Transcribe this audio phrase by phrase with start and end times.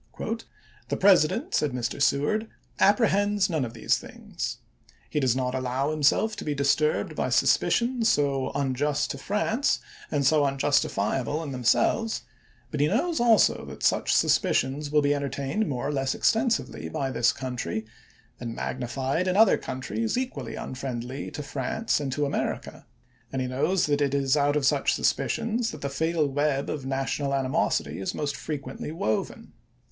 [0.89, 2.01] "The President," said Mr.
[2.01, 2.47] Seward,
[2.79, 4.57] "apprehends none of these things.
[5.11, 9.77] He does not allow himself to be disturbed by suspicions so unjust to France
[10.09, 12.23] and so unjustifiable in them selves;
[12.71, 17.11] but he knows, also, that such suspicions will be entertained more or less extensively by
[17.11, 17.85] this country,
[18.39, 22.87] and magnified in other countries equally unfriendly to France and to America;
[23.31, 26.71] and he knows also that it is out of such suspicions that the fatal web
[26.71, 29.53] of national animosity is most fre quently woven."